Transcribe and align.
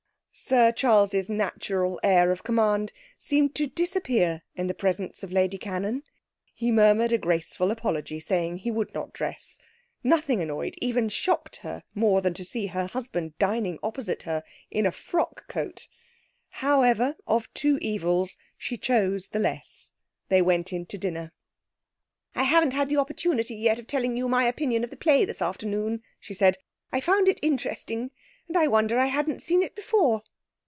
Sir 0.33 0.71
Charles's 0.71 1.29
natural 1.29 1.99
air 2.03 2.31
of 2.31 2.41
command 2.43 2.93
seemed 3.19 3.53
to 3.55 3.67
disappear 3.67 4.41
in 4.55 4.67
the 4.67 4.73
presence 4.73 5.23
of 5.23 5.31
Lady 5.31 5.57
Cannon. 5.57 6.03
He 6.53 6.71
murmured 6.71 7.11
a 7.11 7.17
graceful 7.17 7.69
apology, 7.69 8.17
saying 8.21 8.57
he 8.59 8.71
would 8.71 8.93
not 8.93 9.11
dress. 9.13 9.59
Nothing 10.05 10.41
annoyed, 10.41 10.75
even 10.81 11.09
shocked 11.09 11.57
her 11.57 11.83
more 11.93 12.21
than 12.21 12.33
to 12.35 12.45
see 12.45 12.67
her 12.67 12.87
husband 12.87 13.37
dining 13.39 13.77
opposite 13.83 14.23
her 14.23 14.41
in 14.71 14.85
a 14.85 14.91
frock 14.91 15.49
coat. 15.49 15.89
However, 16.49 17.17
of 17.27 17.53
two 17.53 17.77
evils 17.81 18.37
she 18.57 18.77
chose 18.77 19.27
the 19.27 19.39
less. 19.39 19.91
They 20.29 20.41
went 20.41 20.71
in 20.71 20.85
to 20.87 20.97
dinner. 20.97 21.33
'I 22.35 22.43
haven't 22.43 22.73
had 22.73 22.87
the 22.87 22.97
opportunity 22.97 23.55
yet 23.55 23.79
of 23.79 23.85
telling 23.85 24.15
you 24.15 24.29
my 24.29 24.45
opinion 24.45 24.85
of 24.85 24.91
the 24.91 24.97
play 24.97 25.25
this 25.25 25.41
afternoon,' 25.41 26.01
she 26.21 26.33
said. 26.33 26.57
'I 26.93 27.01
found 27.01 27.27
it 27.27 27.39
interesting, 27.41 28.11
and 28.49 28.57
I 28.57 28.67
wonder 28.67 28.97
I 28.99 29.05
hadn't 29.05 29.41
seen 29.41 29.61
it 29.63 29.75
before.' 29.75 30.23